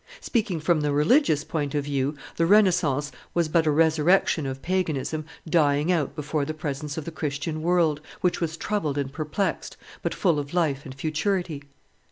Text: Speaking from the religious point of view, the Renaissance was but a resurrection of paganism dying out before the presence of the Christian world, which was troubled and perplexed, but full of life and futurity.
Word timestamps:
Speaking 0.19 0.59
from 0.59 0.81
the 0.81 0.91
religious 0.91 1.43
point 1.43 1.75
of 1.75 1.83
view, 1.83 2.15
the 2.35 2.47
Renaissance 2.47 3.11
was 3.35 3.47
but 3.47 3.67
a 3.67 3.69
resurrection 3.69 4.47
of 4.47 4.63
paganism 4.63 5.25
dying 5.47 5.91
out 5.91 6.15
before 6.15 6.43
the 6.43 6.55
presence 6.55 6.97
of 6.97 7.05
the 7.05 7.11
Christian 7.11 7.61
world, 7.61 8.01
which 8.21 8.41
was 8.41 8.57
troubled 8.57 8.97
and 8.97 9.13
perplexed, 9.13 9.77
but 10.01 10.15
full 10.15 10.39
of 10.39 10.55
life 10.55 10.85
and 10.85 10.95
futurity. 10.95 11.61